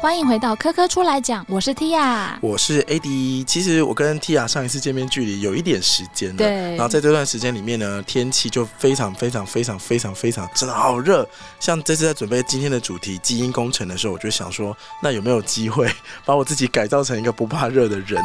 [0.00, 3.44] 欢迎回到科科出来讲，我是 Tia，我是 AD。
[3.44, 11.28] 其实我跟 Tia 上一次见面距离有一点时间了，对然后在这段时间里面呢，天气就非常非常非常非常非常真的好热。
[11.60, 15.86] 像这次在准备今天的主题基因工程的时候，我就想说，那有没有机会
[16.24, 18.24] 把我自己改造成一个不怕热的人？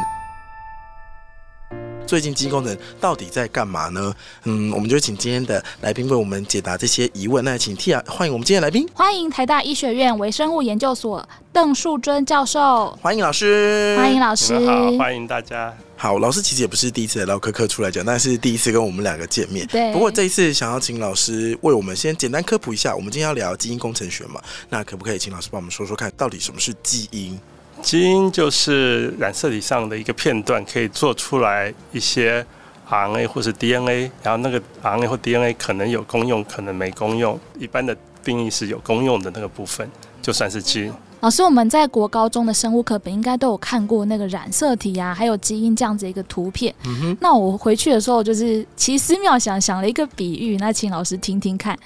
[2.06, 4.14] 最近基因工程到底在干嘛呢？
[4.44, 7.44] 嗯，我们就请今天的来宾为我们解答这些疑问。
[7.44, 14.64] 那请 Tia 欢迎我们今天的来宾，欢迎台大医学院微生物研究所邓树尊教授，欢迎老师，欢迎老师你。
[14.64, 15.76] 们好，欢迎大家。
[15.96, 19.66] 好，老师其实也不是第一次来到科科出来讲，但是第一次跟我们两个见面。
[19.66, 27.38] 对不过这一次想要请老师为我们先简单科普一下，我们今天要聊基因工程学嘛，那可不可以请老师帮我们说说看，到底什么是基因？
[27.82, 32.44] 基因就是染色体上的一个片段，可以做出来一些
[32.88, 37.38] RNA 或是 DNA，然后那个 RNA 或 DNA 可能有功用，可能没功用。
[37.58, 39.88] 一般的定义是有功用的那个部分，
[40.20, 40.92] 就算是基因。
[41.20, 46.72] 老师，我们在国高中的生物课本应该都有看过那个染色体啊，还有基因这样子一个图片。
[46.84, 51.76] 嗯，那我回去的时候就是奇思妙想，想了一个比喻，那请老师听听看。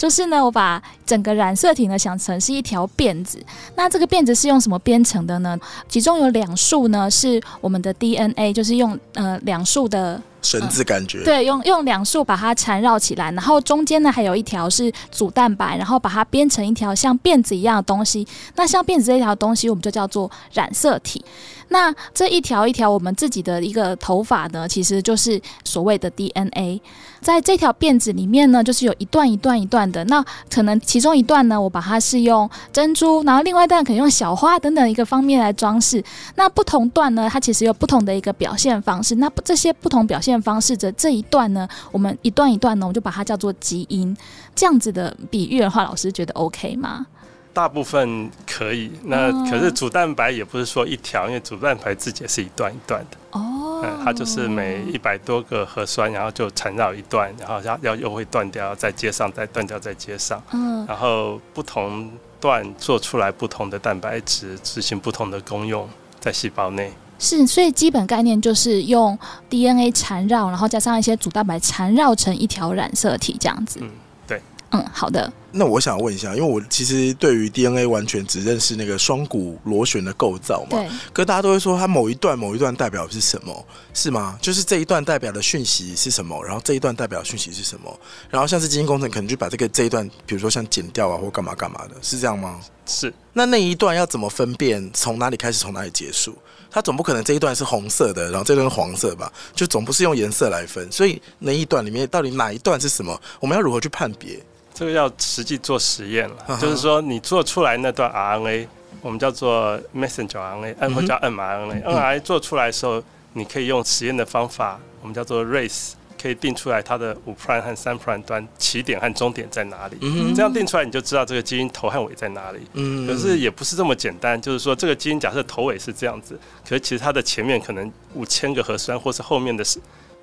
[0.00, 3.38] 就是呢，我把整个染色体呢想成是一条辫子，
[3.76, 5.58] 那这个辫子是用什么编成的呢？
[5.90, 11.22] 其中有两束呢是我们的 DNA，就是用呃两束的绳子感觉。
[11.22, 18.26] 对，用用两束把它缠绕起来，然后中间呢还有一条是组蛋白，然后把它编成一条像辫子一样的东西。
[18.56, 21.22] 那像辫子这条东西，我们就叫做染色体。
[21.70, 26.80] 那这一条一条我们自己的一个头发呢，其实就是所谓的 DNA。
[27.20, 30.04] 在这条辫子里面呢，就是有一段一段一段的。
[30.06, 36.02] 那可能其中一段呢，我把它是用珍珠，然后另外一段可能用小花等等一个方面来装饰。
[36.36, 39.16] 那不同段呢，它其实有不同的一个表现方式。
[39.16, 44.16] 那这些不同表现方式的这一段呢，我们一段一段呢，我们就把它叫做基因。
[44.54, 47.06] 这样子的比喻的话，老师觉得 OK 吗？
[47.52, 65.88] 大部分可以，那哦可是主蛋白也不是说一条，因为主蛋白自己也是一段一段的，哦，嗯，它就是每一百多个核酸，然后就缠绕一段，然后要要又会断掉，再接上，再断掉，再接上，嗯然后不同段做出来不同的蛋白质，执行不同的功用
[66.20, 66.92] 在细胞内。
[67.18, 69.18] 是，所以基本概念就是用
[69.50, 73.78] DNA 缠绕，然后加上一些主蛋白缠绕成一条染色体这样子。
[73.82, 73.90] 嗯，
[74.26, 74.40] 对。
[74.70, 75.30] 嗯，好的。
[75.52, 84.38] 那我想问一下，因为我其实对于 DNA 完全只认识那个双股螺旋的构造嘛，对，可大家都会说它某一段某一段代表的是什么，是吗？
[84.40, 92.60] 就是这一段代表的讯息是什么，然后这一段代表的讯息是什么，然后像是基因工程可能就把这个这一段，比如说像剪掉啊或干嘛干嘛的，是这样吗？
[92.86, 96.36] 是那那一段要怎么分辨从哪里开始，从哪里结束？
[96.72, 99.32] 它总不可能这一段是红色的，然后这段是黄色吧？
[99.54, 100.90] 就总不是用颜色来分。
[100.90, 103.20] 所以那一段里面到底哪一段是什么？
[103.40, 104.40] 我们要如何去判别？
[104.80, 108.66] 这个要实际做实验了，就是说你做出来那段 RNA，
[109.02, 111.82] 我们叫做 messenger RNA，或叫 mRNA。
[111.82, 113.02] mRNA 做出来的时候，
[113.34, 119.98] 你可以用实验的方法，我们叫做 race，可以定出来它的五 prime 和三 prime 端起点和终点在哪里。
[120.00, 122.60] 嗯这样定出来，你就知道这个基因头和尾在哪里。
[122.72, 129.62] 嗯可是也不是这么简单，就是说这个基因假设头尾是这样子，可是其实它的前面可能五千个核酸，或是后面的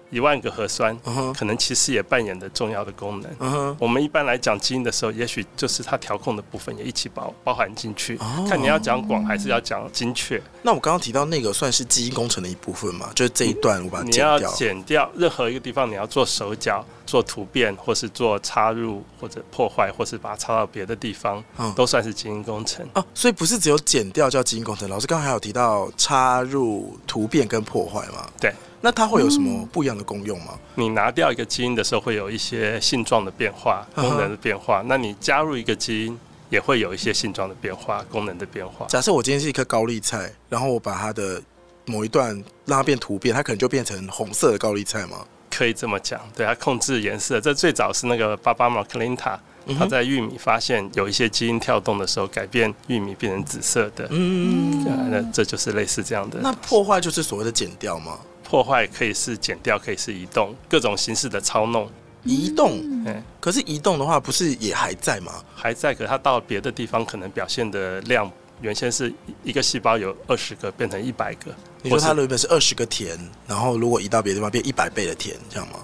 [0.10, 0.98] 一万个核酸，
[1.38, 3.76] 可能其实也扮演着重要的功能。
[3.80, 8.18] 我们一般来讲基因的时候，也许就是它调控的部分也一起包包含进去。
[8.18, 10.42] 哦看你要讲广还是要讲精确。
[10.62, 13.10] 那我刚刚提到那个算是基因工程的一部分嘛？
[13.14, 14.56] 就是这一段我把它你要剪掉。
[14.56, 22.88] 剪掉任何一个地方，你要做手脚、做突变，或是做插入，或者破坏，或是把它插到别的地方，嗯都算是基因工程。
[22.94, 24.90] 哦，所以不是只有剪掉叫基因工程。
[24.90, 28.30] 老师刚刚还有提到插入、突变跟破坏嘛？
[28.40, 28.54] 对。
[28.82, 30.58] 那它会有什么不一样的功用吗？
[30.76, 34.84] 你拿掉一个基因的时候，会有一些性状的变化、 功能的变化。
[34.86, 38.86] 那你加入一个基因，也会有一些性状的变化、功能的变化。
[38.88, 41.42] 假设我今天是一颗高丽菜，然后我把它的
[41.86, 42.30] 某一段
[42.66, 45.26] 让它变突变，它可能就变成红色的高丽菜吗？
[45.50, 47.42] 可以这么讲，对它控制颜色。
[47.42, 49.40] 这最早是那个巴巴马克林塔，
[49.80, 54.08] 他在玉米发现有一些基因跳动的时候，改变玉米变成紫色的。
[54.12, 56.38] 嗯，呃那这就是类似这样的。
[56.44, 58.20] 那破坏就是所谓的剪掉吗？
[58.50, 61.90] 破坏可以是剪掉，可以是移动，各种形式的操弄
[62.24, 65.44] 移动，嗯可是移动的话，不是也还在吗？
[65.54, 69.14] 还在，可它到别的地方可能表现的量，原先是
[69.44, 71.54] 一个细胞有二十个，变成一百个。
[71.82, 75.80] 你说它原本是二十个甜，然后如果移到别的地方变一百倍的甜，这样吗？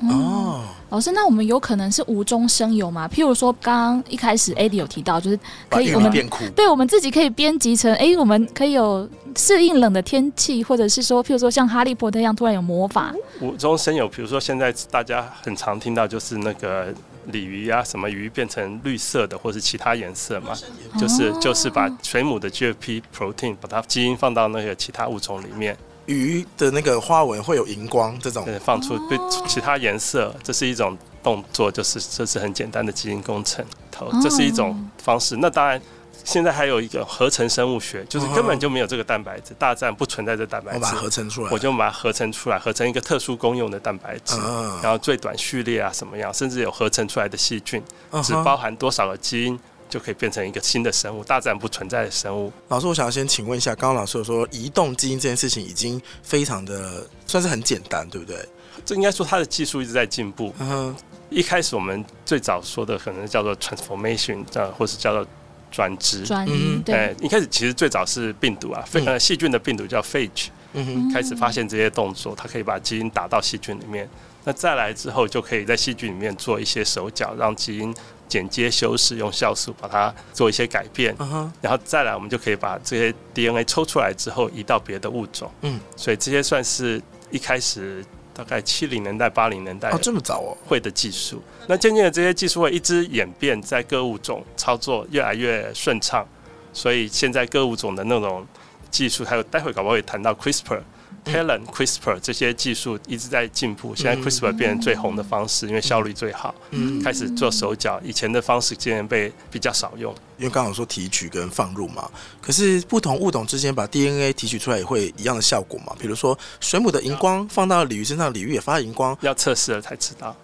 [0.00, 0.08] 嗯。
[0.10, 3.08] 哦，老师，那我们有可能是无中生有吗？
[3.08, 5.38] 譬如说，刚刚一开始 Adi 有提到，就是
[5.68, 6.12] 可以我们。
[6.56, 16.92] 对我们自己可以编辑成，哎，我们可以有适应冷的天气，或者是说，譬如说像哈利波特一样突然有魔法，无中生有，比如说现在大家很常听到就是那个
[17.26, 20.52] 鲤鱼啊什么鱼变成绿色的或是其他颜色嘛，
[20.98, 25.76] 就是哦就是把水母的 GFP protein 把它基因放到那个其他物种里面，
[26.06, 29.18] 鱼的那个花纹会有荧光这种，对，放出对
[29.48, 35.36] 其他颜色，这是一种动作，就是这是很简单的基因工程，头这是一种方式。
[35.36, 35.80] 那当然。
[36.24, 40.78] 现在还有一个合成生物学，就是根本就没有这个蛋白质，大自然不存在这蛋白质。
[40.78, 47.82] 我把它，合成出来，我就把它合成出来，合成一个特殊功用的蛋白质，嗯然后最短序列啊什么样，甚至有合成出来的细菌，
[48.22, 49.58] 只包含多少个基因
[49.92, 52.50] 就可以变成一个新的生物，大自然不存在的生物。
[52.68, 58.38] 老师，我想要先请问一下，刚刚老师有说移动基因这件事情已经非常的算是很简单，对不对？
[58.86, 60.54] 这应该说它的技术一直在进步。
[60.60, 60.96] 嗯哼，
[61.28, 65.26] 一开始我们最早说的可能叫做 transformation，呃，或是叫做
[65.70, 66.24] 转植。
[66.24, 74.08] 转移嗯对，哎，一开始其实最早是病毒啊，非嗯呃细菌的病毒叫 phage，嗯哼，开始发现这些动作，它可以把基因打到细菌里面。
[74.44, 77.94] 那再来之后，就可以在细菌里面做一些手脚，让基因
[78.28, 81.14] 剪接修饰，用酵素把它做一些改变。
[81.60, 85.50] 然后再来，我们就可以把这些 DNA 抽出来之后，移到别的物种。
[85.60, 87.00] 嗯，所以这些算是
[87.30, 88.04] 一开始
[88.34, 91.42] 大概七零年代、八零年代哦，这么早哦，会的技术。
[91.68, 96.26] 那渐渐的，这些技术会一直演变，在各物种操作越来越顺畅。
[96.72, 98.44] 所以现在各物种的那种
[98.90, 100.80] 技术，还有待会搞不好会谈到 CRISPR。
[101.24, 106.54] Talent、CRISPR 这些技术一直在进步，现在嗯 CRISPR 变成最红的方式，因为效率最好。
[106.70, 110.12] 嗯，开始做手脚，以前的方式竟然被比较少用。
[110.38, 112.10] 因为刚刚有说提取跟放入嘛，
[112.40, 115.94] 可是不同物种之间把 DNA 提取出来也会一样的效果嘛？
[115.98, 120.34] 比如说水母的荧光放到鲤鱼身上，鲤鱼也发荧光，要测试了才知道。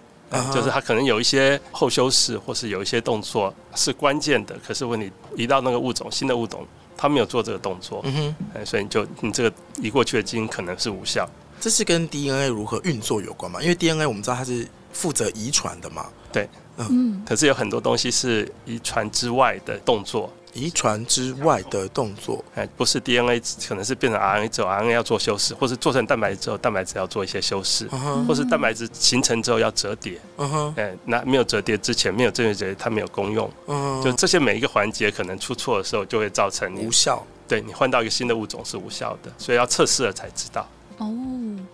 [0.53, 6.63] 就是它可能有一些后修饰，或是有一些动作是关键的，可是问你移到那个物种，新的物种，
[7.01, 11.25] 它没有做这个动作，嗯哼，哎所以你就你这个移过去的基因可能是无效。
[11.61, 13.61] 这是跟 DNA 如何运作有关嘛？
[13.61, 33.49] 因为 DNA 我们知道它是负责遗传的嘛，对嗯，可是有很多东西是遗传之外的动作，遗传之外的动作，哎，不是 DNA，可能是变成 RNA 之后，RNA 要做修饰，或是做成蛋白质之后，蛋白质要做一些修饰，嗯哼，或是蛋白质形成之后要折叠，嗯哼，哎，那没有折叠之前，没有正确折叠，它没有功用。
[33.67, 37.23] 嗯哼，就这些每一个环节可能出错的时候，就会造成你无效。
[37.47, 40.67] 对你换到一个新的物种是无效的，所以要测试了才知道。
[40.97, 41.11] 哦，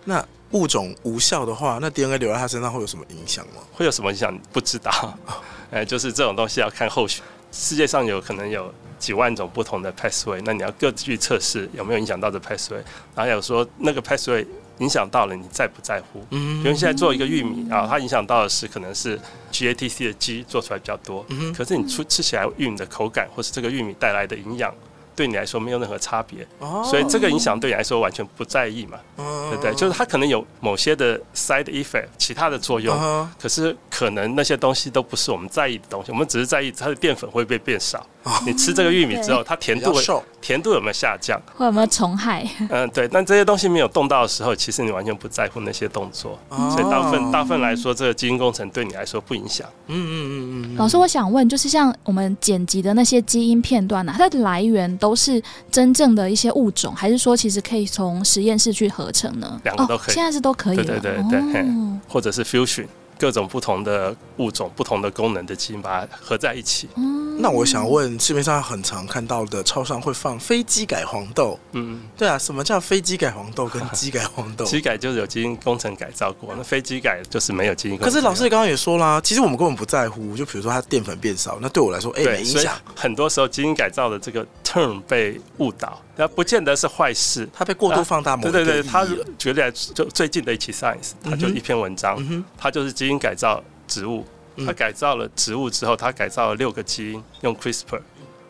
[0.04, 3.60] 那物种无效的话，那 DNA 留在它身上会有什么影响吗？
[3.74, 4.38] 会有什么影响？
[4.52, 4.90] 不知道。
[5.70, 7.20] 哎，就是这种东西要看后续。
[7.52, 12.82] 世界上有可能有几万种不同的 pathway，那你要各自去测试有没有影响到这 pathway，
[13.14, 14.46] 然后有说那个 pathway
[14.78, 16.22] 影响到了你在不在乎。
[16.30, 16.62] 嗯。
[16.62, 19.18] 比如现在做一个玉米啊，它影响到的是可能是
[19.52, 24.74] GATC 的鸡做出来比较多，嗯，可是你出吃起来玉米的口感，或是这个玉米带来的营养，
[25.16, 29.74] 对你来说没有任何差别，哦所以这个影响对你来说完全不在意嘛，嗯对不对？
[29.74, 38.06] 就是它可能有某些的 side effect，其他的作用，嗯可是可能那些东西都不是我们在意的东西，我们只是在意它的淀粉会不会变少。
[38.44, 40.02] 你吃这个玉米之后，它甜度会
[40.40, 41.40] 甜度有没有下降？
[41.54, 42.44] 会有没有虫害？
[42.70, 43.06] 嗯，对。
[43.06, 49.64] 但这些东西没有动到的时候，其实你完全不在乎那些动作，哦所以大部分大部分来说，这个基因工程对你来说不影响。
[49.86, 59.60] 嗯嗯嗯嗯嗯，老师，我想问，就是像我们剪辑的那些基因片段呢、它的来源都是真正的一些物种，还是说其实可以从实验室去合成呢？
[59.64, 60.84] 两个都可以哦，现在是都可以的。
[60.84, 62.86] 对对对对哦或者是 fusion，
[63.18, 66.88] 各种不同的物种、不同的功能的基因把它合在一起。
[66.96, 74.64] 嗯那我想问，市面上很常看到的超商会放非机改黄豆，嗯，对啊，什么叫非机改黄豆跟机改黄豆？
[74.66, 78.12] 机改就是有基因工程改造过，那飞机改就是没有基因工程。
[78.12, 87.48] 可是老师刚刚也说啦，其实我们根本不在乎，就比如说它淀粉变少，那对我来说，哎、没影响，很多时候基因改造的这个 term 被误导，那不见得是坏事。
[87.52, 88.90] 它被过度放大某对对对，一个意义。
[88.90, 89.06] 他
[89.38, 94.24] 举例来就最近的一期 Science，它就一篇文章，它就是基因改造植物，
[94.56, 94.66] 嗯。
[94.66, 98.00] 它改造了植物之后，他改造了六个基因，用 CRISPR，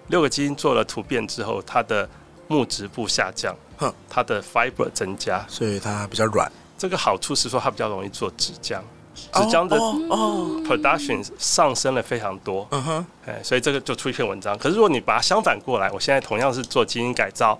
[0.09, 2.09] 六个基因做了突变之后，它的
[2.49, 5.45] 木质部下降哼，它的 fiber 增加。
[5.49, 6.51] 所以它比较软。
[6.79, 8.81] 这个好处是说它比较容易做纸浆，
[9.15, 9.79] 纸浆的
[10.69, 14.57] ，production 上升了非常多，嗯哼，哎，所以这个就出一篇文章。
[14.59, 17.59] 可是如果你把它相反过来，我现在同样是做基因改造，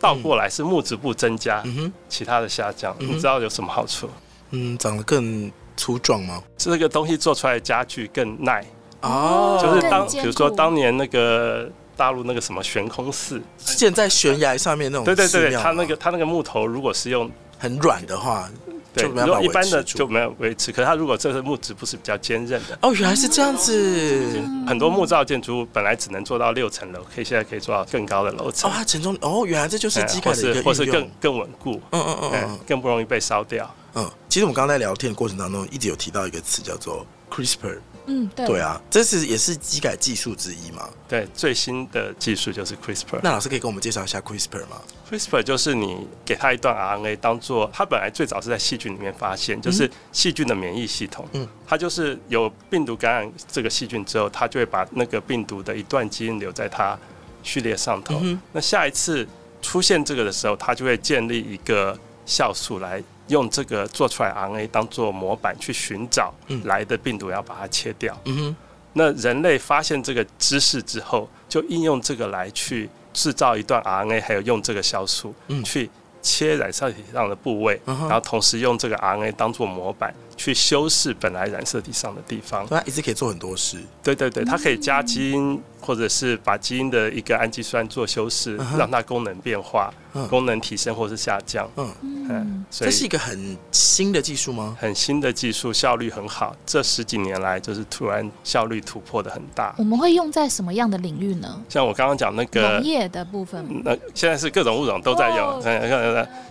[0.00, 4.10] 倒过来是木质部增加，嗯哼，其他的下降，嗯你知道有什么好处？
[4.50, 6.42] 嗯，长得更粗壮吗？
[6.56, 8.64] 这个东西做出来的家具更耐，
[9.02, 18.48] 哦就是当比如说当年那个大陆那个什么悬空寺，建在悬崖上面那种对对对，它那个它那个木头如果是用很软的话，
[18.92, 24.42] 对，就没办法如果一般的就没有维持，可是它如果这个木质不是比较坚韧的，哦，原来是这样子。
[24.66, 31.08] 很多木造建筑物本来只能做到六层楼，可以现在可以做到更高的楼层哦，，它承重哦，原来这就是哎或机改的一个是或是更。
[31.20, 33.68] 更稳固，嗯嗯嗯更不容易被烧掉。
[33.94, 34.08] 嗯。
[34.36, 40.90] 其实我们刚刚在聊天的过程当中，一直有提到一个词叫做 CRISPR 嗯，对，对啊，这是也是机改技术之一嘛。
[41.08, 43.20] 对，最新的技术就是 CRISPR。
[43.22, 44.76] 那老师可以跟我们介绍一下 CRISPR 吗
[45.10, 51.26] ？CRISPR 就是你给它一段 RNA 当做，它本来最早是在细菌里面发现，就是细菌的免疫系统。
[51.32, 56.94] 嗯，它就是有病毒感染这个细菌之后，它就会把那个病毒的一段基因留在它
[57.42, 58.18] 序列上头。
[58.20, 59.26] 嗯那下一次
[59.62, 66.62] 出现这个的时候，它就会建立一个酵素来用这个做出来 RNA 当做模板去寻找嗯。
[66.64, 68.16] 来的病毒，要把它切掉。
[68.24, 68.56] 嗯哼，
[68.94, 75.62] 那人类发现这个知识之后，就应用这个来去制造一段 RNA，还有用这个酵素嗯。
[75.64, 75.90] 去
[76.22, 82.66] 切染色体上的部位，嗯然后同时用这个 RNA 当做模板去修饰本来染色体上的地方。
[82.66, 83.78] 对，它一直可以做很多事。
[84.02, 91.68] 对对对，它可以加基因，或者是把基因的一个氨基酸做修饰嗯，让它功能变化嗯、功能提升或是下降。
[91.76, 94.76] 嗯，嗯，所以这是一个很新的技术吗？
[94.80, 96.56] 很新的技术，效率很好。
[96.64, 99.74] 这十几年来，就是突然效率突破的很大。
[99.76, 101.62] 我们会用在什么样的领域呢？
[101.68, 105.62] 像我刚刚讲那个农业的部分吗，那现在是各种物种都在用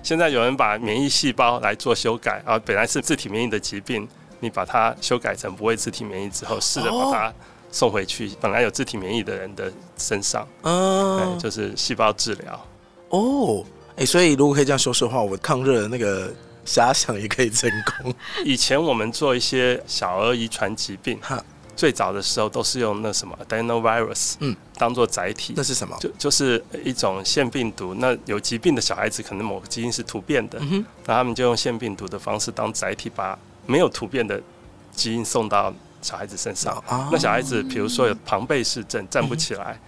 [0.04, 4.08] 现在有人把免疫细胞来做修改啊，本来是自体免疫的疾病，
[4.40, 7.34] 你把它修改成不会自体免疫之后，试着把它
[7.72, 12.68] 送回去本来有自体免疫的人的身上，嗯嗯，，就是细胞治疗。
[13.10, 13.66] 哦，
[13.98, 16.34] 哎、所以如果可以这样修饰的话，我抗热的那个
[16.66, 17.70] 遐想也可以成
[18.02, 18.14] 功。
[18.46, 21.44] 以前我们做一些小儿遗传疾病哈，
[21.76, 25.62] 最早的时候都是用那什么 adenovirus，嗯，当做载体那。
[25.62, 25.98] 是什么？
[26.00, 34.42] 就就是一种腺病毒，那有疾病的小孩子可能某个基因是突变的，嗯哼，那他们就用腺病毒的方式当载体，把没有突变的
[34.92, 36.76] 基因送到小孩子身上。
[36.88, 39.80] 啊那小孩子，比如说有庞贝氏症，站不起来，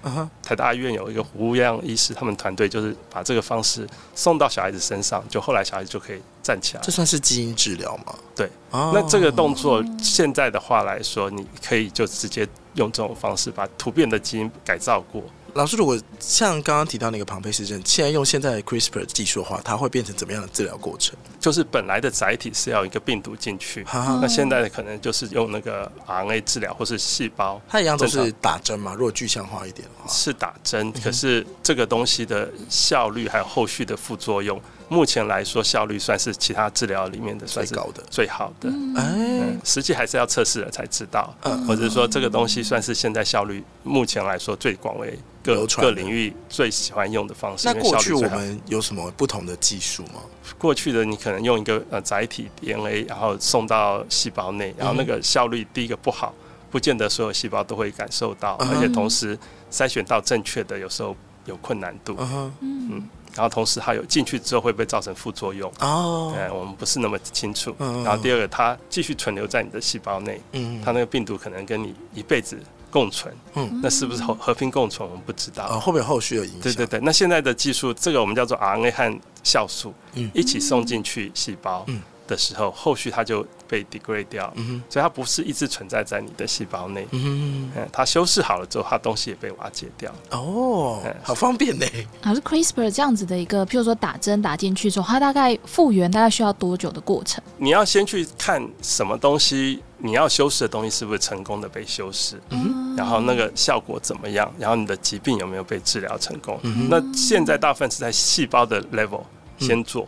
[0.41, 6.91] 台大医院有一个胡样医师，他们团队就是把这个方式送到小孩子身上，就后来小孩子就可以站起来这。
[6.91, 8.15] 算是基因治疗吗？
[8.35, 15.23] 对，哦那这个动作现在的话来说，你可以就直接用这种方式把突变的基因改造过。
[15.57, 21.17] 老师，如果像刚刚提到那个庞贝氏症，现在用现在的 CRISPR 技术的话，它会变成怎么样的治疗过程？
[21.39, 28.93] 就是本来的载体是要一个病毒进去，那现在的可能就是用那个 RNA 治疗或是细胞它一样都是打针嘛？
[28.93, 38.03] 如果具象化一点的话，是打针，可是这个东西的效率还有后续的副作用，目前来说效率算是其他治疗里面的算是最高的。
[38.09, 38.69] 最好的。
[38.95, 39.03] 哎
[39.39, 47.67] 嗯，，实际还是要测试了才知道，嗯或者是说这个东西算是现在效率目前来说最广为各各领域最喜欢用的方式。
[47.67, 50.21] 那因为效过去我们有什么不同的技术吗？
[50.57, 56.33] 过去的你可能用一个呃载体 DNA，然后送到细胞内，然后那个效率第一个不好，
[56.71, 59.37] 不见得所有细胞都会感受到，嗯而且同时
[59.71, 61.15] 筛选到正确的有时候
[61.45, 65.71] 有困难度，嗯哼，嗯，然后同时它有进去之后会不会造成副作用？
[65.79, 67.73] 哦，呃，我们不是那么清楚。
[67.77, 72.57] 嗯然后第二个，它继续存留在你的细胞内，嗯它那个病毒可能跟你一辈子
[72.89, 75.65] 共存，嗯那是不是和和平共存，我们不知道。
[75.65, 76.61] 啊，会不会有后续有影响？
[76.61, 87.07] 对对对，那现在的技术，这个我们叫做 RNA 和酵素嗯一起送进去细胞嗯的时候，后续它就被 degrade 掉，嗯，所以它不是一直存在在你的细胞内。
[87.11, 90.13] 嗯，嗯，它修饰好了之后，它东西也被瓦解掉。
[90.31, 91.85] 哦嗯，好方便呢。
[92.21, 97.43] 啊，是 CRISPR 这样子的一个，譬如说打针打进去之后，它大概复原大概需要多久的过程？
[97.57, 106.59] 你要先去看什么东西，你要修饰的东西是不是成功的被修饰，嗯然后那个效果怎么样，然后你的疾病有没有被治疗成功。
[106.63, 109.21] 嗯，那现在大部分是在细胞的 level
[109.57, 110.07] 先做，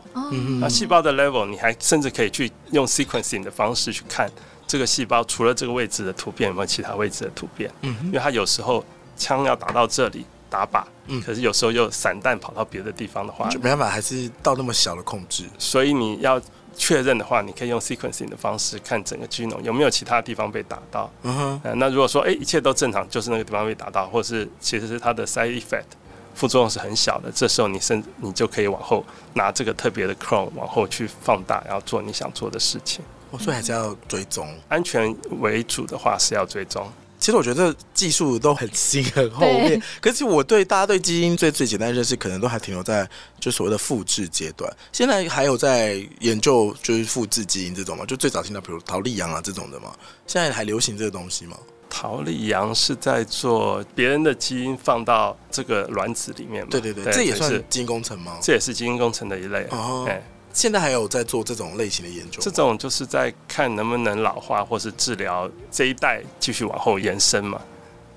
[0.59, 4.29] 那细胞的 level 你还甚至可以去用 sequencing 的方式去看
[4.67, 8.83] 这个细胞除了这个位置的突变有没有其他位置的突变，嗯因为它有时候
[9.17, 11.21] 枪要打到这里打靶，嗯。
[11.21, 15.43] 可是有时候又散弹跑到别的地方的话，就，没办法，还是到那么小的控制。
[15.57, 16.39] 所以你要
[16.75, 21.11] 确认的话，你可以用 sequencing 的方式看整个 genome 有没有其他地方被打到。
[21.23, 25.83] 嗯哼，呃，那如果说诶一切都正常，就是那个地方被打到，或是其实是它的 side effect
[26.35, 33.03] 副作用是很小的，这时候你甚你就可以往后拿这个特别的 clone 往后去放大，然后做你想做的事情。
[33.31, 34.47] 哦所以还是要追踪。
[34.67, 36.91] 安全为主的话是要追踪。
[37.19, 43.07] 其实我觉得技术都很新很后面，可是我对大家对基因最最简单的认识，可能都还停留在
[43.39, 44.73] 就所谓的复制阶段。
[44.93, 49.93] 现在还有在研究就是复制基因这种嘛，就最早听到比如陶丽阳啊这种的嘛，
[50.25, 51.57] 现在还流行这个东西吗？
[51.89, 56.69] 陶丽羊是在做别人的基因放到这个卵子里面嘛？
[56.69, 58.37] 对对对，这也算是基因工程吗？
[58.41, 59.67] 这也是基因工程的一类。
[59.71, 60.21] 哦哎，
[60.53, 62.39] 现在还有在做这种类型的研究？
[62.41, 67.59] 这种就是在看能不能老化或是治疗这一代继续往后延伸嘛。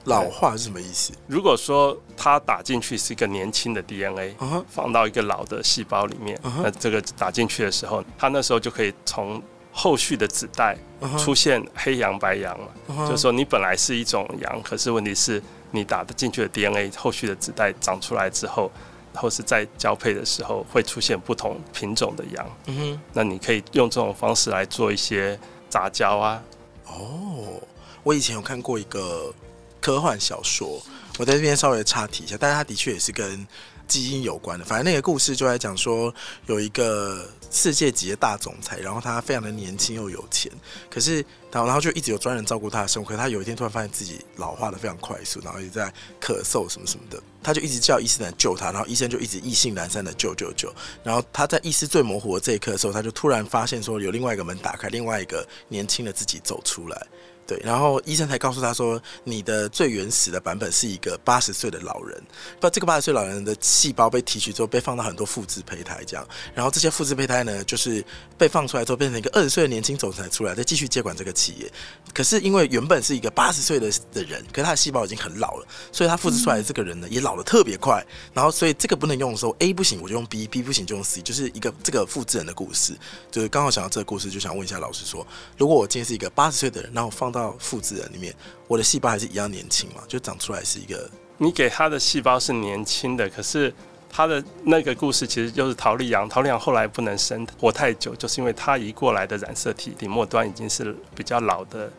[0.05, 1.13] 老化是什么意思？
[1.29, 4.35] 如果说它打进去是一个年轻的 DNA，
[4.69, 9.41] 放到一个老的细胞里面，那这个打进去的时候，它那时候就可以从
[9.73, 10.77] 后续的子代
[11.19, 18.71] 出现黑羊白羊嘛，就是说你本来是一种羊，可是问题是你打的进去的 DNA，后续的子代长出来之后，
[19.15, 25.39] 或是在交配的时候会出现不同品种的羊，嗯哼，那你可以用这种方式来做一些
[25.71, 26.43] 杂交啊，
[26.87, 27.61] 哦，
[28.03, 29.33] 我以前有看过一个
[29.81, 30.81] 科幻小说，
[31.19, 33.47] 我在这边稍微插题一下，但是它的确也是跟
[33.93, 34.65] 基因有关的。
[34.65, 36.15] 反正那个故事就在讲说，
[36.47, 40.51] 有一个世界级的大总裁，然后他非常的年轻又有钱，
[40.89, 41.17] 可是
[41.51, 43.09] 然后然后就一直有专人照顾他的生活。
[43.11, 50.73] 可是他有一天突然发现自己老化的非常快速，然后也在咳嗽什么什么的，他就一直叫医生来救他，然后医生就一直意兴阑珊的救救救。
[51.05, 57.07] 然后他在意识最模糊的这一刻的时候，他就突然发现说有另外一个门打开，另外一个年轻的自己走出来。
[57.47, 62.23] 对，然后医生才告诉他说，你的最原始的版本是一个八十岁的老人，
[62.61, 68.05] 不，这个八十岁老人的细胞被提取之后，被放到很多复制胚胎这样，然后这些复制胚胎呢，就是
[68.39, 71.71] 被放出来之后，变成一个二十岁的年轻总裁出来，再继续接管这个企业。
[72.15, 78.05] 可是因为原本是一个八十岁的的人，可是他的细胞已经很老了，所以他复制出来的这个人呢，也老得特别快。
[78.33, 82.95] 然后所以这个不能用的时候，A 不行我就用 B，B 不行就用 C，就是一个这个复制人的故事。
[83.31, 88.35] 就是刚好想到这个故事，就想问一下老师说，如果我今天是一个八十岁的人，然后我到复制人里面，
[88.69, 90.03] 我的细胞还是一样年轻嘛？
[90.07, 93.75] 就长出来是一个你给他的细胞是年轻的，可是
[94.09, 96.29] 他的那个故事其实就是陶丽阳。
[96.29, 101.91] 陶丽阳后来不能生活太久，就是因为他移过来的染色体底末端已经是比较老的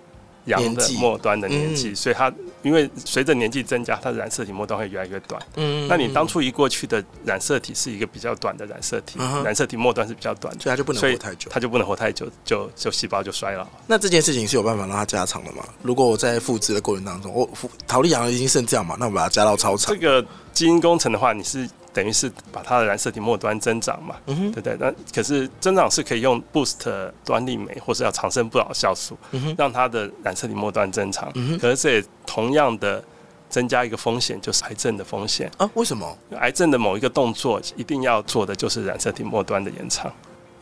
[0.45, 2.31] 羊的年纪末端的年纪，嗯所以它
[2.61, 5.41] 因为随着年纪增加，它的染色体末端会越来越短。
[5.55, 11.49] 嗯那你当初移过去的染色体是一个比较短的染色体，嗯染色体末端是比较短的，所以它就不能活太久。
[11.51, 13.67] 它就不能活太久，就就细胞就衰老。
[13.87, 15.63] 那这件事情是有办法让它加长的吗？
[15.81, 19.99] 如果我在复制的过程当中，我复陶丽羊已经剩这样嘛，那我把它加到超长这。
[20.03, 24.75] 个基因工程的话，你是等于是把它的染色体末端增长嘛，嗯对不对？
[24.79, 29.17] 那可是增长是可以用 boost 端粒酶或是要长生不老酵素，
[29.57, 31.31] 让它的染色体末端增长。
[31.35, 33.03] 嗯可是这也同样的
[33.49, 35.51] 增加一个风险，就是癌症的风险。
[35.57, 36.17] 啊，为什么？
[36.39, 40.11] 癌症的某一个动作一定要做的就是染色体末端的延长，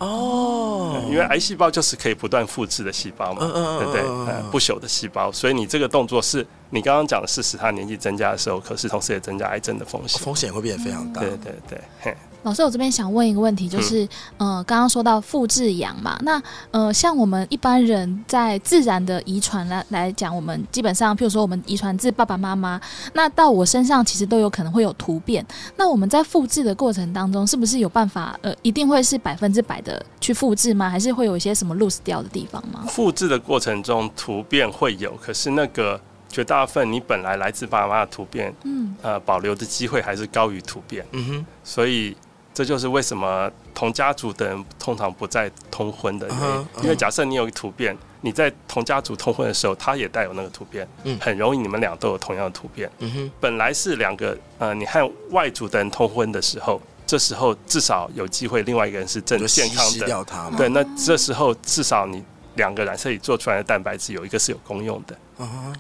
[0.02, 3.94] 哦，因为癌细胞就是可以不断复制的细胞嘛，嗯嗯嗯对不
[4.26, 4.52] 对？
[4.52, 10.20] 不朽的细胞，所以你这个动作是你刚刚讲的是使他年纪增加的时候，可是同时也增加癌症的风险。
[10.20, 11.22] 风险会变得非常大。
[11.22, 22.82] 对对对，嘿，老师，我这边想问一个问题，就是，呃，刚刚说到复制羊嘛，那呃，像我们一般人在自然的遗传来来讲，我们基本上，譬如说我们遗传自爸爸妈妈，
[23.14, 25.46] 那到我身上其实都有可能会有突变。
[25.76, 30.90] 那我们在复制的过程当中，是不是有办法，呃，一定会是百分之百的去复制吗？
[30.90, 32.84] 还是会有一些什么 lose 掉的地方吗？
[32.88, 42.16] 复制的过程中突变会有，可是那个绝大部分你本来来自爸爸妈妈的突变，嗯，呃，保留的机会还是高于突变，嗯哼，所以
[42.54, 46.68] 这就是为什么同家族的人通常不再通婚的原因。
[46.84, 52.90] 因为假设你有突变，你在同家族通婚的时候，他也带有那个突变，嗯很容易你们俩都有同样的突变。
[53.00, 60.26] 嗯哼，本来是两个呃，你和外族的人通婚的时候，这时候至少有机会另外一个人是正健康的。
[60.58, 62.24] 对，那这时候至少你
[62.56, 65.18] 两个染色体做出来的蛋白质有一个是有功用的。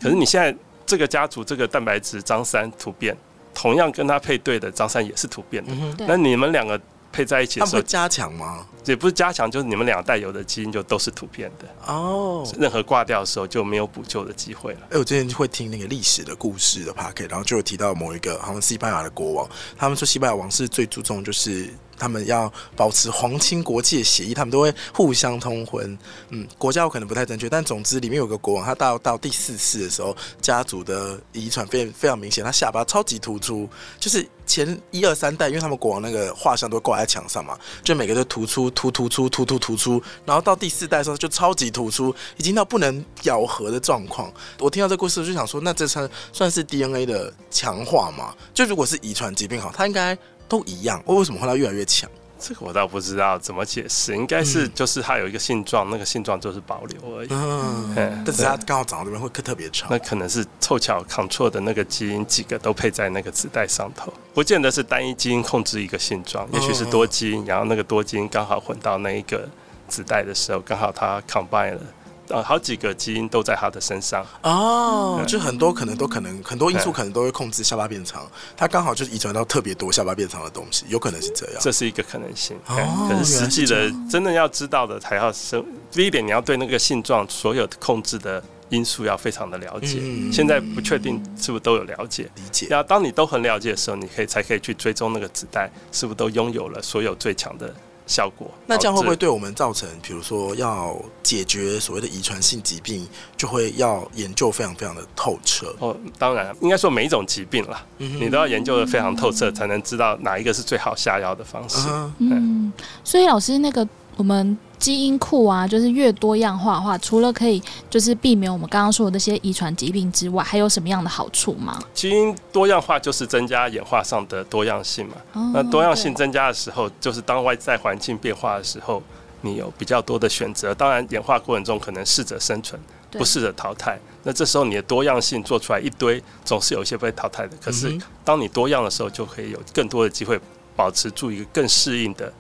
[0.02, 0.56] 可是你现在
[0.86, 3.16] 这个家族这个蛋白质张三突变，
[3.54, 5.72] 同样跟他配对的张三也是突变的。
[6.08, 6.80] 那你们两个
[7.12, 8.66] 配在一起的时候他们会，加强吗？
[8.86, 14.80] 也不是加强，就是你们两代有的基因就都是突变的，哦，任何挂掉的时候就没有补救的机会了。
[14.91, 25.96] 哎、我之前会听那个历史的故事的 packet，然后就有提到某一个好像西班牙的国王，他们说西班牙王室最注重就是他们要保持皇亲国戚的协议，他们都会互相通婚。
[26.30, 44.32] 嗯，国家我可能不太正确，但总之里面有个国王，他到到第四世的时候，家族的遗传非非常明显，他下巴超级突出，就是前一二三代，因为他们国王那个画像都挂在墙上嘛，就每个都突出突突出突突突出，然后到第四代的时候就超级突出，已经到不能咬合的状况。
[44.60, 48.34] 我听到这故事就想说，那这算算是 DNA 的强化吗？
[48.54, 52.10] 就如果是遗传疾病好，它应该都一样，为什么会它越来越强？
[52.42, 57.28] 这个我倒不知道怎么解释，应该是嗯就是它有一个性状，那个性状就是保留而已。
[57.30, 60.00] 嗯，嗯但是它刚好长到这边会特别长那。
[60.00, 69.48] 可能是凑巧 control 的那个基因几个都配在那个子代上头，不见得是单一基因控制一个性状，也许是多基因，然后那个多基因刚好混到那一个
[69.88, 71.82] 子代的时候，刚好它 combine 了。
[72.32, 81.56] 呃，好几个基因都在他的身上，哦，嗯就很多可能都可能很多因素嗯可能都会控制下巴变长，他刚好就是遗传到特别多下巴变长的东西，有可能是这样。
[81.60, 82.56] 这是一个可能性。
[82.67, 85.63] 哦嗯可是实际的真的要知道的，才要生。
[85.91, 90.00] 第一点，你要对那个性状所有的控制的因素要非常的了解。
[90.02, 92.24] 嗯现在不确定是不是都有了解。
[92.36, 92.67] 理解。
[92.70, 97.74] 那当你都很了解的时候，你可以才可以去追踪那个子代是不是都拥有了所有最强的
[98.12, 98.52] 效果。
[98.65, 105.74] 那这样会不会对我们造成，比如说要解决所谓的遗传性疾病，就会要研究非常非常的透彻？
[105.80, 111.88] 哦，当然，应该说每一种疾病啦，嗯你都要研究的非常透彻，才能知道哪一个是最好下药的方式。
[111.88, 121.80] 啊嗯，所以老师那个我们基因库啊，就是越多样化的话，除了可以就是避免我们刚刚说的那些遗传疾病之外，还有什么样的好处吗？
[121.93, 125.15] 基因多样化就是增加演化上的多样性嘛。
[125.34, 129.02] 哦那多样性增加的时候，就是当外在环境变化的时候，
[129.41, 130.74] 你有比较多的选择。
[130.74, 132.80] 当然，演化过程中可能适者生存，
[133.12, 134.00] 不适者淘汰。
[134.24, 137.56] 那这时候你的多样性做出来一堆，总是有一些被淘汰的。
[137.63, 140.39] 可是当你多样的时候，就可以有更多的机会
[140.76, 142.32] 保持住一个更适应的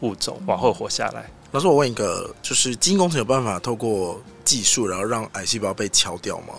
[0.00, 1.30] 物种往后活下来。
[1.52, 6.54] 老师，我问一个，就是基因工程有办法透过技术，然后让癌细胞被敲掉吗？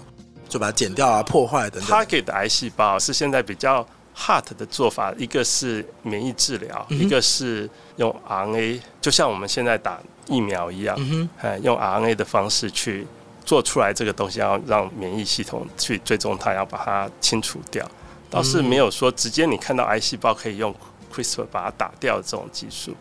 [0.48, 1.90] 就把它剪掉啊、破坏等等。
[1.90, 3.86] target 的癌细胞是现在比较
[4.18, 10.98] hard 的做法，一个是免疫治疗，嗯一个是用 RNA，就像我们现在打疫苗一样，
[11.40, 13.06] 哎，用 RNA 的方式去
[13.46, 17.88] 做出来这个东西，要让免疫系统去追踪它，要把它清除掉。
[18.32, 20.74] 倒是没有说直接你看到癌细胞可以用
[21.14, 22.96] CRISPR 把它打掉这种技术。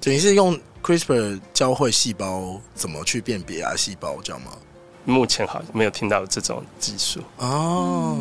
[0.00, 4.52] 等于是用 CRISPR 教会细胞怎么去辨别癌细胞，这样吗？
[5.04, 7.20] 目前好像没有听到这种技术。
[7.38, 8.16] 哦，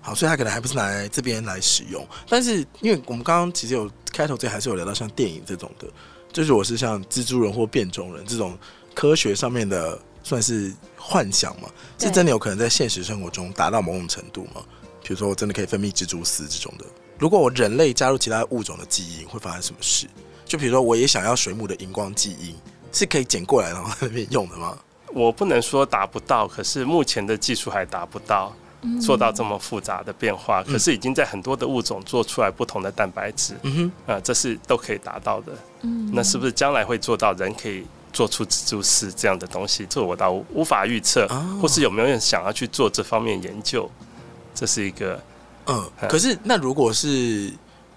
[0.00, 2.06] 好，所以他可能还不是来这边来使用。
[2.28, 5.86] 但是因为我们刚刚其实有开头这还是有聊到像电影这种的，
[6.32, 8.56] 就是我是像蜘蛛人或变种人这种
[8.94, 14.62] 科学上面的算是幻想嘛，是真的有可能在现实生活中达到某种程度吗？
[15.02, 16.84] 比如说我真的可以分泌蜘蛛丝这种的。
[17.18, 20.06] 如果我人类加入其他物种的基因，会发生什么事？
[20.44, 22.54] 就比如说我也想要水母的荧光基因，
[22.92, 24.78] 是可以捡过来然后在那边用的吗？
[25.12, 28.52] 我不能说达不到，可是目前的技术还达不到
[29.00, 30.62] 做到这么复杂的变化。
[30.62, 35.52] 可是已经在很多的物种做出来不同的蛋白质，嗯哼，呃，这是都可以达到的。
[35.82, 39.86] 嗯那是不是将来会做到人可以做出蜘蛛丝这样的东西？
[39.88, 43.88] 这我倒无法预测，哦或是有没有人想要去做这方面研究？
[44.54, 45.22] 这是一个
[45.66, 47.52] 嗯，可是那如果是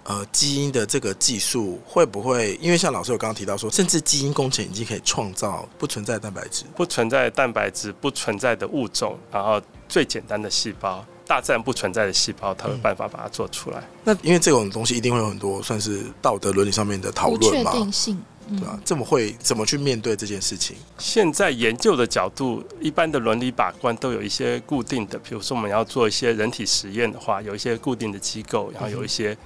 [0.08, 6.64] 呃基因的这个技术，会不会因为像老师有刚刚提到说，甚至基因工程已经可以创造不存在的蛋白质？
[6.74, 13.86] 不存在的蛋白质、不存在的物种，然后最简单的细胞，大自然不存在的细胞，它有办法把它做出来。
[14.02, 18.18] 那因为这种东西一定会有很多算是道德伦理上面的讨不确论嘛，定性，
[18.48, 20.74] 嗯对吧、这么会怎么去面对这件事情？
[20.96, 29.36] 现在研究的角度，一般的伦理把关都有一些固定的，比如说我们要做一些人体实验的话，有一些固定的机构，然后有一些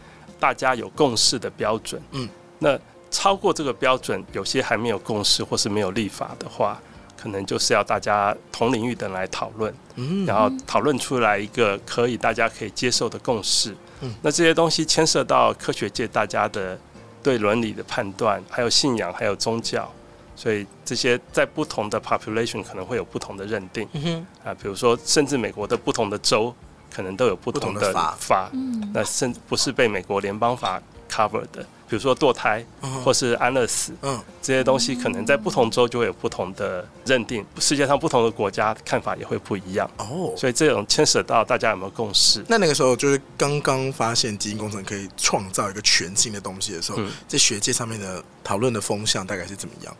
[0.42, 2.02] 大家有共识的标准。
[2.10, 2.28] 嗯，
[2.58, 2.76] 那
[3.12, 6.80] 超过这个标准，有些还没有共识或是没有立法的话，
[7.16, 13.76] 可能就是要大家同领域的人来讨论，嗯，然后讨论出来一个可以大家可以接受的共识。
[14.00, 16.76] 嗯，那这些东西牵涉到科学界大家的
[17.22, 19.88] 对伦理的判断，还有信仰，还有宗教。
[20.34, 26.52] 所以这些在不同的 population 可能会有不同的认定嗯哼，啊，比如说甚至美国的不同的州
[26.94, 40.32] 可能都有不同的法法，嗯那甚至不是被美国联邦法 cover 的，比如说堕胎嗯或是安乐死嗯这些东西，可能在不同州就会有不同的认定，世界上不同的国家看法也会不一样，哦。
[40.36, 42.44] 所以这种牵涉到大家有没有共识。
[42.48, 49.96] 那那个时候就是刚刚发现基因工程可以创造一个全新的东西的时候，嗯在学界上面的讨论的风向大概是怎么样？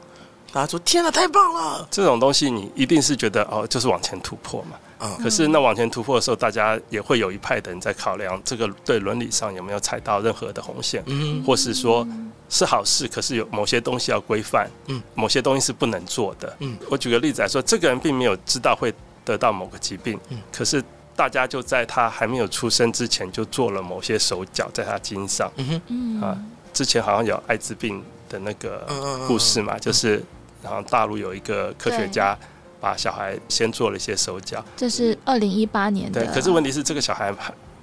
[0.55, 11.43] 大家说：“天哪，太棒了这种东西你一定是觉得哦，就是往前突破嘛。！”嗯可是那往前突破的时候，大家也会有一派的人在考量这个对伦理上有没有踩到任何的红线，嗯。
[11.45, 12.07] 或是说
[12.49, 16.57] 是好事，可是有某些东西要规范，嗯，某些东西是不能做的。
[16.61, 18.93] 嗯，我举个例子来说，这个人并没有知道会
[19.25, 20.39] 得到某个疾病，嗯。
[20.53, 20.83] 可是
[21.17, 25.51] 大家就在他还没有出生之前就做了某些手脚在他基因上。
[25.57, 26.39] 嗯哼，嗯啊
[26.73, 30.23] 之前好像有艾滋病的那个嗯嗯嗯故事嘛，就是
[30.63, 32.39] 然后大陆有一个科学家
[32.83, 37.33] 把小孩先做了一些手脚，这是二零一八年的，对，可是问题是这个小孩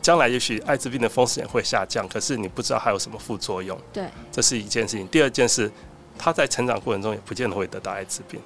[0.02, 5.08] 将来也许艾滋病的风险会下降，可是你不知道还有什么副作用，对，这是一件事情。
[5.08, 5.72] 第二件事，
[6.18, 8.40] 他在成长过程中也不见得会得到艾滋病，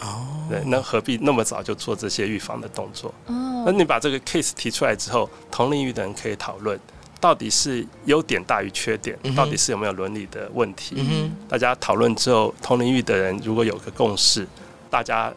[0.00, 3.14] 哦，对，那何必那么早就做这些预防的动作？
[3.26, 6.80] 哦那你把这个 case 提出来之后，同领域的人可以讨论，
[7.20, 10.94] 到底是优点大于缺点嗯，到底是有没有伦理的问题？
[10.98, 14.48] 嗯哼，大家讨论之后，同领域的人如果有个共识，
[14.88, 15.30] 大家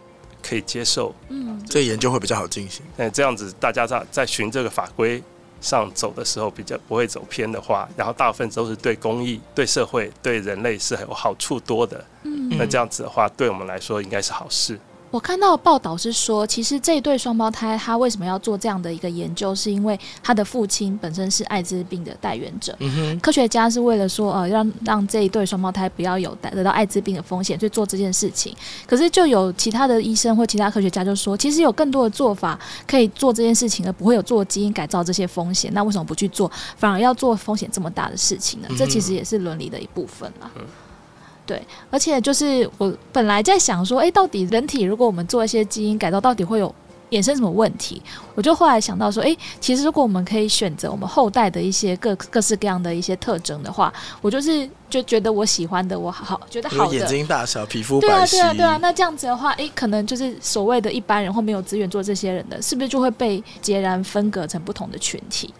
[0.46, 2.86] 可以接受，嗯这研究会比较好进行。
[2.98, 5.24] 那这样子大家在在循这个法规
[5.62, 12.04] 上走的时候，比较不会走偏的话，然后大部分都是对公益、对社会、对人类是有好处多的。
[12.24, 14.78] 嗯那这样子的话，对我们来说应该是好事。
[15.14, 22.76] 我看到的报道是说，其实这一对双胞胎他为什么要做这样的一个研究，是因为他的父亲本身是艾滋病的代源者。
[23.22, 28.56] 科学家是为了说，呃，让让这一对双胞胎不要有得到艾滋病的风险，去做这件事情。
[28.88, 35.72] 可是就有其他的医生或其他科学家就说，其实有更多的做法可以做这件事情，而不会有做基因改造这些风险。
[35.76, 38.68] 那为什么不去做，反而要做风险这么大的事情呢？
[38.76, 40.50] 这其实也是伦理的一部分啦。
[41.46, 46.74] 对，而且就是我本来在想说，哎，到底人体如果我们做一些基因改造，到底会有
[47.12, 48.02] 衍生什么问题？
[48.34, 58.80] 我就后来想到说，哎，其实如果我们可以选择我们后代的一些各各式各样的一些特征的话，我就是就觉得我喜欢的，我好觉得好的眼睛大小、皮肤对啊，对啊，对啊。
[58.82, 65.54] 那这样子的话，哎，可能就是所谓的一般人或没有资源做这些人的，是不是就会被截然分隔成不同的群体？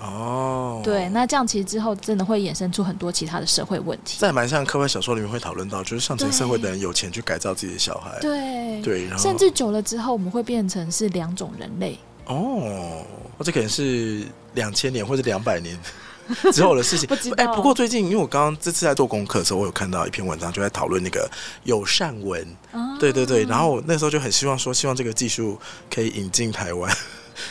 [0.00, 4.16] 哦，对，那这样其实之后真的会衍生出很多其他的社会问题。
[4.18, 11.98] 在蛮像科幻小说里面会讨论到，就是上层社会的人有钱去改造自己的小孩，对对，然后甚至久了之后，我们会变成是两种人类。
[12.26, 13.04] 哦，
[13.44, 15.76] 这可能是两千年或者两百年
[16.52, 17.08] 之后的事情。
[17.36, 21.28] 哎，不过最近因为我刚刚这次在做功课的时候，我有看到一篇文章，就在讨论那个
[21.64, 25.58] 友善文，啊对对对，然后我那时候就很希望说，希望这个技术
[25.92, 26.96] 可以引进台湾。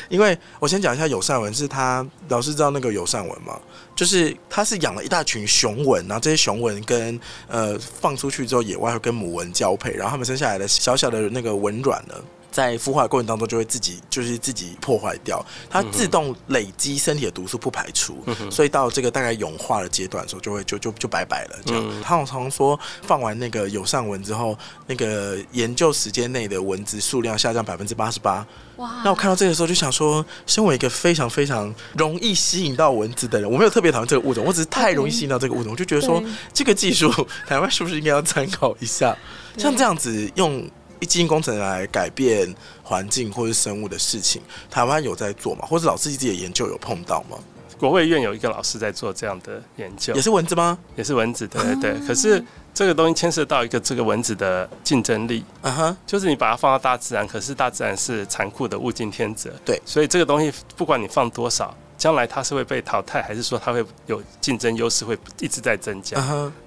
[0.10, 3.60] 因为我先讲一下友善文，是他老师知道那个友善文嘛？
[3.96, 12.16] 就是他是养了一大群雄蚊，然后这些雄蚊跟呃放出去之后，野外会跟母蚊交配，然后他们生下来的小小的那个蚊卵呢，
[12.52, 21.56] 在孵化的过程当中就会自己就是自己破坏掉，它自动累积身体的毒素不排出，所以到这个大概蛹化的阶段的时候，就会就就就拜拜了。
[21.66, 24.58] 这样，嗯他们常说放完那个友善蚊之后，
[24.88, 28.46] 那个研究时间内的蚊子数量下降百分之八十八。
[28.78, 37.12] 哇，那我看到这个时候就想说，身为一个非常非常容易吸引到蚊子的人，我没有特别讨厌这个物种，我只是太容易吸引到这个物种，我就觉得说这个技术
[37.46, 39.16] 台湾是不是应该要参考一下？
[39.58, 40.66] 像这样子用
[41.06, 45.66] 基因工程来改变环境或是生物的事情，台湾有在做吗？
[45.68, 47.38] 或者老师自己的研究有碰到吗？
[47.78, 50.78] 国卫院有一个老师在做这样的研究也，是蚊子吗？
[50.98, 52.08] 也是蚊子，对对对。
[52.08, 59.50] 可是这个东西牵涉到一个这个蚊子的竞争力，啊哈，就是你把它放到大自然，可是大自然是残酷的，物竞天择。
[59.64, 66.22] 对所以这个东西不管你放多少，将来它是会被淘汰，还是说它会有竞争优势，会一直在增加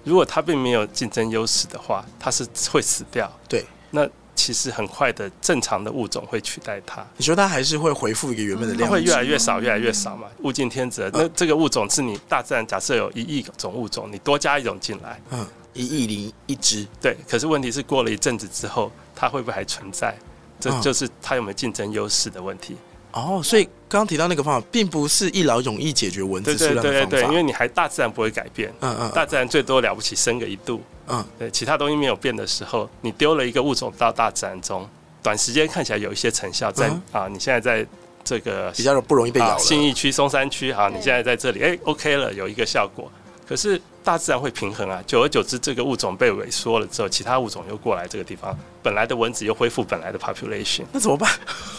[0.04, 3.30] 如果它并没有竞争优势的话，它是会死掉。
[3.46, 7.06] 对，那其实很快的正常的物种会取代它。
[7.16, 8.92] 你说它还是会回复一个原本的量值？
[8.92, 11.10] 会越来越少，越来越少嘛，物竞天择。
[11.12, 17.16] 那这个物种是你大自然假设有一亿种物种，你多加一种进来，嗯，一亿零一只，对。
[17.28, 20.16] 可是问题是过了一阵子之后，它会不会还存在？
[20.58, 22.76] 这嗯就是它有没有竞争优势的问题。
[23.10, 27.10] 哦，所以刚刚提到那个方法，并不是一劳永逸解决蚊子对对数量的方法。
[27.10, 34.88] 对对对，因为你还大自然不会改变，嗯嗯大自然最多了不起升个一度，嗯，对，其他东西没有变的时候，你丢了一个物种到大自然中，
[35.22, 37.86] 短时间看起来有一些成效，在、嗯啊，你现在在
[38.24, 39.58] 这个比较不容易被咬啊。
[39.58, 43.10] 信义区、松山区，好，对你现在在这里，哎，OK 了，有一个效果。
[43.46, 51.30] 可是大自然会平衡啊，久而久之，这个物种被萎缩了之后，其他物种又过来这个地方，本来的蚊子又恢复本来的 population，那怎么办？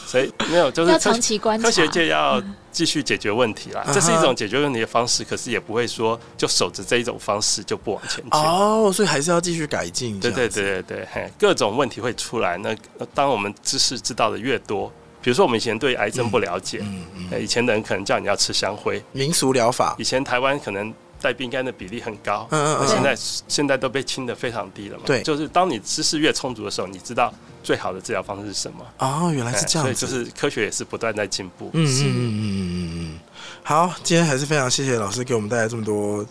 [0.08, 1.66] 所以没有，就是要长期观察。
[1.66, 8.32] 科学界要继续解决问题啦，嗯这是一种解决问题的方式，可是也不会说就守着这一种方式就不往前进。
[8.32, 10.20] 哦，所以还是要继续改进。
[10.20, 12.58] 对对对对对，嘿，各种问题会出来。
[12.58, 23.16] 那呃当我们知识知道的越多，比如说我们以前对癌症不了解，嗯嗯，呃以前的人可能叫你要吃香灰，民俗疗法以，前台湾可能带病干的比例很高，嗯嗯现在
[23.48, 25.06] 现在都被清的非常低了嘛。
[25.06, 27.34] 对就是当你知识越充足的时候，你知道
[27.64, 28.86] 最好的治疗方式是什么。
[28.98, 31.70] 哦，原来是这样子，哎所以就是科学也是不断在进步。
[31.72, 33.20] 嗯嗯嗯嗯嗯嗯嗯。
[33.64, 36.26] 好，今天还是非常谢谢老师给我们带来这么多，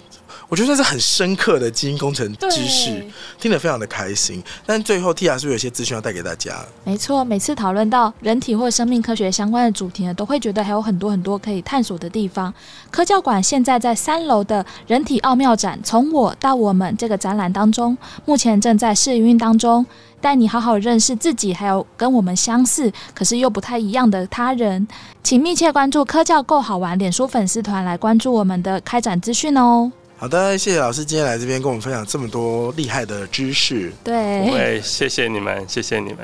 [0.52, 3.02] 我觉得这是很深刻的基因工程知识，
[3.40, 4.44] 听得非常的开心。
[4.66, 6.62] 但最后 Tia 是不是有一些资讯要带给大家？
[6.84, 12.52] 没错，每次讨论到人体或生命科学相关的主题呢，都会觉得还有很多很多可以探索的地方。
[12.90, 19.86] 科教馆现在在三楼的人体奥妙展“从我到我们”这个展览当中，目前正在试营运当中，
[20.20, 24.86] 带你好好认识自己，还有跟我们相似可是又不太一样的他人。
[25.22, 29.90] 请密切关注科教够好玩脸书粉丝团来关注我们的开展资讯哦。
[30.22, 33.92] 好的，谢谢老师今天来这边跟我们分享这么多厉害的知识。
[34.04, 36.18] 对，对，谢谢你们，谢谢你们。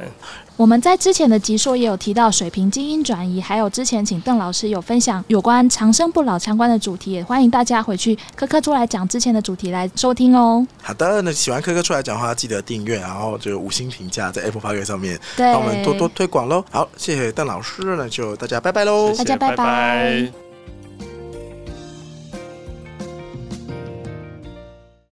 [0.57, 10.65] 我们在之前的集数也有提到水平基因转移，还有之前请邓老师有分享有关长生不老相关的主题，也欢迎大家回去科科出来讲之前的主题来收听哦。
[10.81, 16.65] 好的，那喜欢科科出来讲话，记得订阅，然后就五星评价在 Apple Park 上面，对，帮我们多多推广喽。
[16.71, 19.13] 好，谢谢邓老师，那就大家拜拜喽。
[19.19, 20.48] 大家拜拜拜